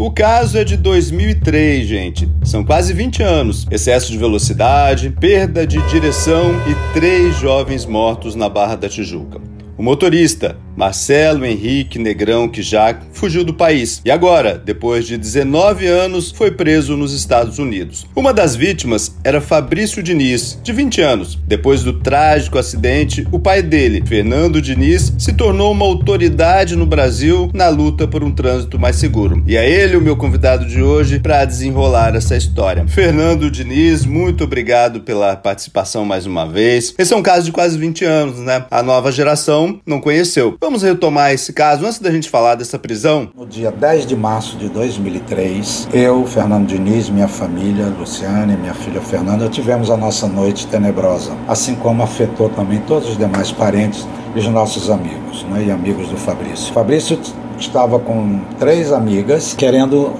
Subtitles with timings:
[0.00, 2.28] O caso é de 2003, gente.
[2.44, 3.66] São quase 20 anos.
[3.68, 9.40] Excesso de velocidade, perda de direção e três jovens mortos na Barra da Tijuca.
[9.76, 16.30] O motorista, Marcelo Henrique Negrão Kijak, fugiu do país e agora, depois de 19 anos,
[16.30, 18.06] foi preso nos Estados Unidos.
[18.14, 21.34] Uma das vítimas era Fabrício Diniz, de 20 anos.
[21.34, 27.50] Depois do trágico acidente, o pai dele, Fernando Diniz, se tornou uma autoridade no Brasil
[27.52, 29.42] na luta por um trânsito mais seguro.
[29.48, 32.86] E é ele o meu convidado de hoje para desenrolar essa história.
[32.86, 36.94] Fernando Diniz, muito obrigado pela participação mais uma vez.
[36.96, 38.64] Esse é um caso de quase 20 anos, né?
[38.70, 40.56] A nova geração não conheceu.
[40.68, 43.30] Vamos retomar esse caso antes da gente falar dessa prisão?
[43.34, 49.00] No dia 10 de março de 2003, eu, Fernando Diniz, minha família, Luciane, minha filha
[49.00, 54.40] Fernanda, tivemos a nossa noite tenebrosa, assim como afetou também todos os demais parentes e
[54.40, 56.70] os nossos amigos, né, e amigos do Fabrício.
[56.74, 57.18] Fabrício
[57.58, 60.12] estava com três amigas querendo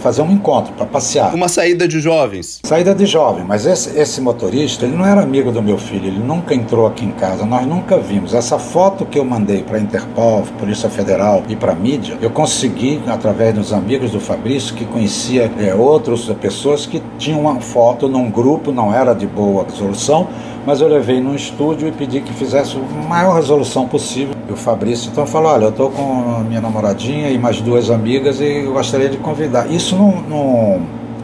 [0.00, 1.34] fazer um encontro para passear.
[1.34, 2.60] Uma saída de jovens.
[2.64, 6.18] Saída de jovem, mas esse, esse motorista, ele não era amigo do meu filho, ele
[6.18, 8.34] nunca entrou aqui em casa, nós nunca vimos.
[8.34, 12.30] Essa foto que eu mandei para a Interpol, Polícia Federal e para a mídia, eu
[12.30, 18.08] consegui, através dos amigos do Fabrício, que conhecia é, outras pessoas que tinham uma foto
[18.08, 20.28] num grupo, não era de boa resolução,
[20.66, 24.34] mas eu levei num estúdio e pedi que fizesse a maior resolução possível.
[24.48, 28.40] E o Fabrício então falou: Olha, eu estou com minha namoradinha e mais duas amigas
[28.40, 29.70] e eu gostaria de convidar.
[29.70, 30.82] Isso não.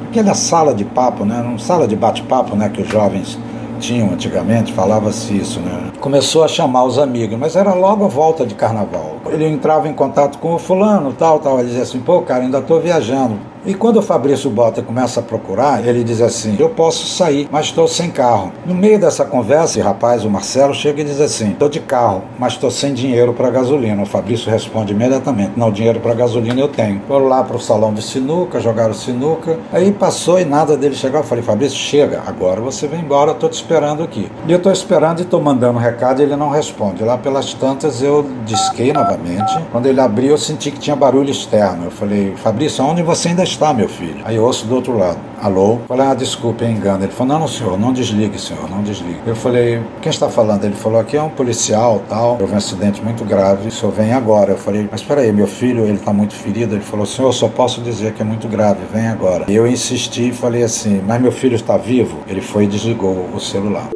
[0.08, 1.42] aquela sala de papo, né?
[1.42, 2.68] Numa sala de bate-papo, né?
[2.68, 3.36] Que os jovens
[3.81, 5.91] tinham antigamente, falava-se isso, né?
[6.00, 9.16] Começou a chamar os amigos, mas era logo a volta de carnaval.
[9.26, 11.58] Ele entrava em contato com o fulano, tal, tal.
[11.58, 13.51] Ele dizia assim: pô, cara, ainda estou viajando.
[13.65, 17.67] E quando o Fabrício Bota começa a procurar, ele diz assim: Eu posso sair, mas
[17.67, 18.53] estou sem carro.
[18.67, 22.25] No meio dessa conversa, o rapaz, o Marcelo, chega e diz assim: Estou de carro,
[22.41, 24.03] mas estou sem dinheiro para gasolina.
[24.03, 27.03] O Fabrício responde imediatamente: Não, dinheiro para gasolina eu tenho.
[27.06, 29.56] Foram lá para o salão de sinuca, jogaram sinuca.
[29.73, 31.21] Aí passou e nada dele chegar.
[31.21, 34.29] Eu falei: Fabrício, chega, agora você vem embora, estou te esperando aqui.
[34.44, 37.05] E eu estou esperando e estou mandando um recado e ele não responde.
[37.05, 39.56] Lá pelas tantas eu disquei novamente.
[39.71, 41.84] Quando ele abriu, eu senti que tinha barulho externo.
[41.84, 44.20] Eu falei: Fabrício, onde você ainda está, meu filho?
[44.24, 45.18] Aí eu ouço do outro lado.
[45.40, 45.78] Alô?
[45.88, 47.04] Falei, ah, desculpe, engano.
[47.04, 49.20] Ele falou, não, não, senhor, não desligue, senhor, não desligue.
[49.26, 50.64] Eu falei, quem está falando?
[50.64, 54.12] Ele falou, aqui é um policial, tal, houve um acidente muito grave, o senhor vem
[54.12, 54.52] agora.
[54.52, 56.74] Eu falei, mas espera aí, meu filho, ele está muito ferido.
[56.74, 59.44] Ele falou, senhor, eu só posso dizer que é muito grave, vem agora.
[59.48, 62.19] E eu insisti e falei assim, mas meu filho está vivo?
[62.28, 63.90] Ele foi e desligou o celular.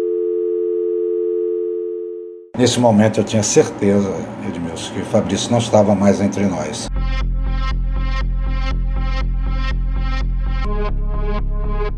[2.58, 4.10] Nesse momento eu tinha certeza,
[4.48, 6.88] Edmilson, que o Fabrício não estava mais entre nós.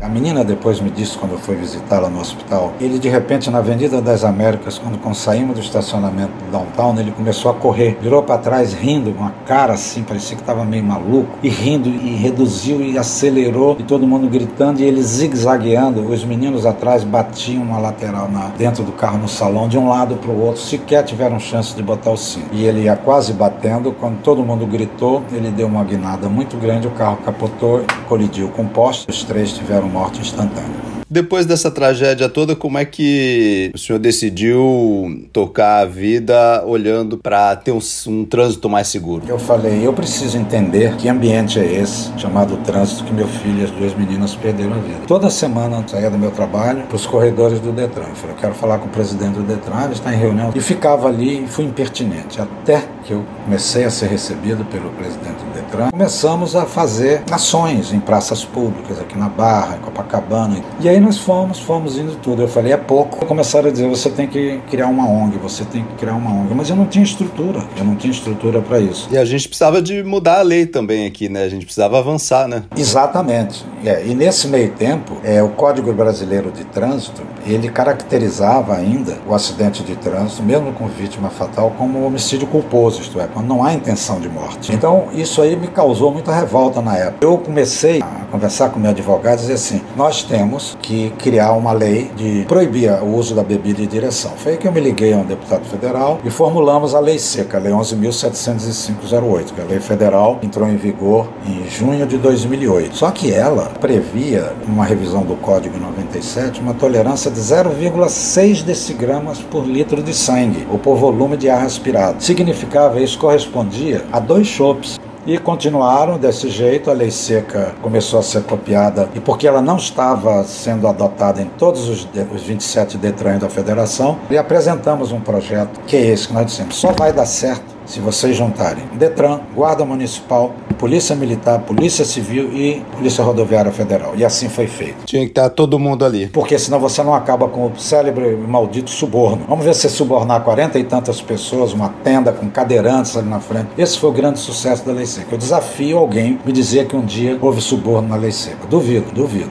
[0.09, 3.59] A menina depois me disse, quando eu fui visitá-la no hospital, ele de repente na
[3.59, 8.39] Avenida das Américas, quando saímos do estacionamento do downtown, ele começou a correr, virou para
[8.39, 12.81] trás rindo, com uma cara assim, parecia que estava meio maluco, e rindo, e reduziu
[12.81, 16.01] e acelerou, e todo mundo gritando, e ele zigue-zagueando.
[16.09, 20.15] Os meninos atrás batiam uma lateral na, dentro do carro no salão, de um lado
[20.15, 22.47] para o outro, sequer tiveram chance de botar o cinto.
[22.51, 26.87] E ele ia quase batendo, quando todo mundo gritou, ele deu uma guinada muito grande,
[26.87, 30.89] o carro capotou, colidiu com o poste, os três tiveram morte instantânea.
[31.11, 37.55] Depois dessa tragédia toda, como é que o senhor decidiu tocar a vida olhando para
[37.55, 39.23] ter um, um, trânsito mais seguro?
[39.27, 43.63] Eu falei, eu preciso entender que ambiente é esse, chamado trânsito, que meu filho e
[43.63, 44.99] as duas meninas perderam a vida.
[45.07, 48.09] Toda semana eu saía do meu trabalho para os corredores do Detran.
[48.09, 50.51] Eu falei, eu quero falar com o presidente do Detran, ele está em reunião.
[50.53, 55.43] E ficava ali e fui impertinente, até que eu comecei a ser recebido pelo presidente
[55.43, 55.48] do
[55.91, 60.61] Começamos a fazer ações em praças públicas, aqui na Barra, em Copacabana.
[60.79, 62.41] E aí nós fomos, fomos indo tudo.
[62.41, 63.25] Eu falei, é pouco.
[63.25, 66.53] Começaram a dizer, você tem que criar uma ONG, você tem que criar uma ONG.
[66.55, 69.07] Mas eu não tinha estrutura, eu não tinha estrutura para isso.
[69.11, 71.43] E a gente precisava de mudar a lei também aqui, né?
[71.43, 72.63] A gente precisava avançar, né?
[72.75, 73.65] Exatamente.
[73.85, 79.33] É, e nesse meio tempo, é, o Código Brasileiro de Trânsito, ele caracterizava ainda o
[79.33, 83.73] acidente de trânsito, mesmo com vítima fatal, como homicídio culposo, isto é, quando não há
[83.73, 84.73] intenção de morte.
[84.73, 87.25] Então, isso aí me causou muita revolta na época.
[87.25, 91.71] Eu comecei a conversar com meu advogado e dizer assim: nós temos que criar uma
[91.71, 94.31] lei de proibir o uso da bebida em direção.
[94.37, 97.57] Foi aí que eu me liguei a um deputado federal e formulamos a lei seca,
[97.57, 102.95] a lei 11.705-08, que é a lei federal entrou em vigor em junho de 2008.
[102.95, 109.65] Só que ela previa, uma revisão do Código 97, uma tolerância de 0,6 decigramas por
[109.65, 112.23] litro de sangue, ou por volume de ar respirado.
[112.23, 114.99] Significava isso correspondia a dois chopes.
[115.25, 119.77] E continuaram desse jeito, a lei seca começou a ser copiada, e porque ela não
[119.77, 125.81] estava sendo adotada em todos os, os 27 Detrans da federação, e apresentamos um projeto
[125.85, 129.83] que é esse que nós dissemos, só vai dar certo se vocês juntarem Detran, Guarda
[129.83, 134.13] Municipal, Polícia Militar, Polícia Civil e Polícia Rodoviária Federal.
[134.15, 135.05] E assim foi feito.
[135.05, 136.27] Tinha que estar todo mundo ali.
[136.27, 139.43] Porque senão você não acaba com o célebre e maldito suborno.
[139.47, 143.67] Vamos ver se subornar 40 e tantas pessoas, uma tenda com cadeirantes ali na frente.
[143.77, 145.35] Esse foi o grande sucesso da Lei Seca.
[145.35, 148.65] Eu desafio alguém me dizer que um dia houve suborno na Lei Seca.
[148.69, 149.49] Duvido, duvido.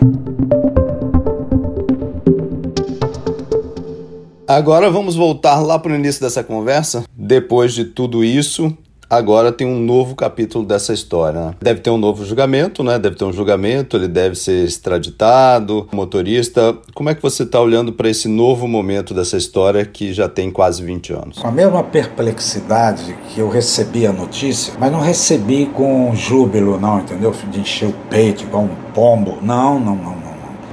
[4.48, 7.04] Agora vamos voltar lá para o início dessa conversa.
[7.14, 8.74] Depois de tudo isso,
[9.08, 11.40] agora tem um novo capítulo dessa história.
[11.40, 11.54] Né?
[11.60, 12.98] Deve ter um novo julgamento, né?
[12.98, 15.88] Deve ter um julgamento, ele deve ser extraditado.
[15.92, 20.28] Motorista, como é que você está olhando para esse novo momento dessa história que já
[20.28, 21.38] tem quase 20 anos?
[21.38, 27.00] Com a mesma perplexidade que eu recebi a notícia, mas não recebi com júbilo, não,
[27.00, 27.34] entendeu?
[27.50, 29.38] De encher o peito igual um pombo.
[29.42, 30.17] Não, não, não, não.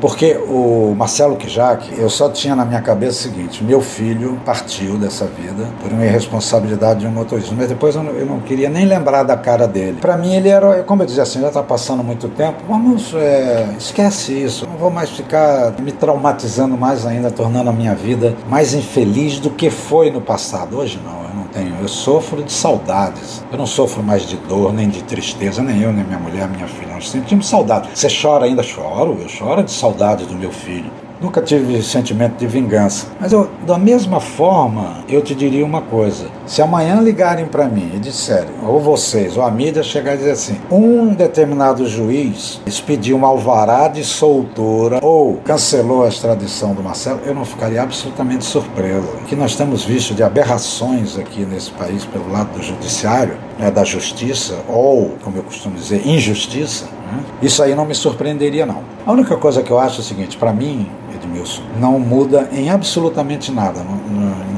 [0.02, 4.98] Porque o Marcelo Kijak, eu só tinha na minha cabeça o seguinte: meu filho partiu
[4.98, 7.54] dessa vida por uma irresponsabilidade de um motorista.
[7.56, 9.98] Mas depois eu não, eu não queria nem lembrar da cara dele.
[10.02, 13.68] Para mim, ele era, como eu dizia assim, já está passando muito tempo, vamos, é,
[13.78, 14.68] esquece isso.
[14.68, 19.50] Não vou mais ficar me traumatizando mais ainda, tornando a minha vida mais infeliz do
[19.50, 20.78] que foi no passado.
[20.78, 21.25] Hoje não,
[21.56, 21.76] tenho.
[21.82, 23.44] Eu sofro de saudades.
[23.50, 26.68] Eu não sofro mais de dor, nem de tristeza, nem eu, nem minha mulher, minha
[26.68, 26.94] filha.
[26.94, 27.90] Nós tínhamos saudade.
[27.94, 28.62] Você chora ainda?
[28.62, 29.18] Choro.
[29.22, 30.92] Eu choro de saudade do meu filho.
[31.22, 33.08] Nunca tive sentimento de vingança.
[33.20, 36.28] Mas eu, da mesma forma, eu te diria uma coisa.
[36.46, 40.32] Se amanhã ligarem para mim e disserem, ou vocês, ou a mídia chegar e dizer
[40.32, 47.22] assim, um determinado juiz expediu um alvará de soltura ou cancelou a extradição do Marcelo,
[47.26, 49.08] eu não ficaria absolutamente surpreso.
[49.28, 53.84] Que nós temos visto de aberrações aqui nesse país pelo lado do judiciário, né, da
[53.84, 58.84] justiça, ou, como eu costumo dizer, injustiça, né, isso aí não me surpreenderia não.
[59.06, 62.70] A única coisa que eu acho é o seguinte, para mim, Edmilson, não muda em
[62.70, 63.82] absolutamente nada,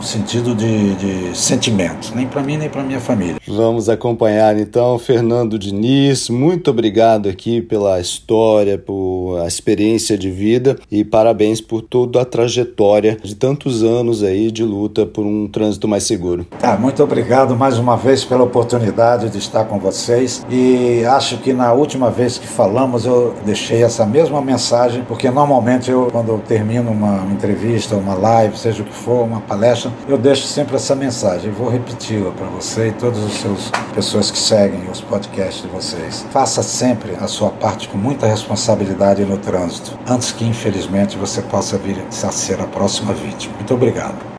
[0.01, 3.37] sentido de, de sentimentos, nem para mim nem para minha família.
[3.47, 10.77] Vamos acompanhar então Fernando Diniz, muito obrigado aqui pela história, por a experiência de vida
[10.91, 15.87] e parabéns por toda a trajetória de tantos anos aí de luta por um trânsito
[15.87, 16.45] mais seguro.
[16.61, 21.53] Ah, muito obrigado mais uma vez pela oportunidade de estar com vocês e acho que
[21.53, 26.39] na última vez que falamos eu deixei essa mesma mensagem, porque normalmente eu quando eu
[26.39, 30.95] termino uma entrevista, uma live, seja o que for, uma palestra, eu deixo sempre essa
[30.95, 31.51] mensagem.
[31.51, 36.25] Vou repeti-la para você e todas as pessoas que seguem os podcasts de vocês.
[36.31, 41.77] Faça sempre a sua parte com muita responsabilidade no trânsito, antes que infelizmente você possa
[41.77, 43.55] vir a ser a próxima vítima.
[43.55, 44.36] Muito obrigado.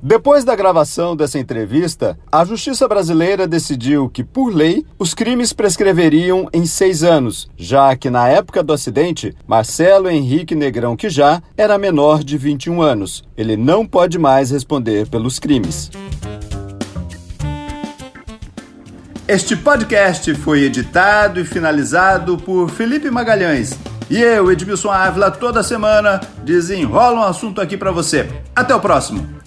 [0.00, 6.48] Depois da gravação dessa entrevista, a Justiça Brasileira decidiu que, por lei, os crimes prescreveriam
[6.52, 12.22] em seis anos, já que na época do acidente, Marcelo Henrique Negrão já era menor
[12.22, 13.24] de 21 anos.
[13.36, 15.90] Ele não pode mais responder pelos crimes.
[19.26, 23.76] Este podcast foi editado e finalizado por Felipe Magalhães.
[24.08, 28.28] E eu, Edmilson Ávila, toda semana desenrola um assunto aqui para você.
[28.54, 29.37] Até o próximo!